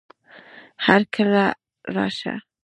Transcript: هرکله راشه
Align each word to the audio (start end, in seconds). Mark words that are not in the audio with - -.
هرکله 0.85 1.45
راشه 1.95 2.33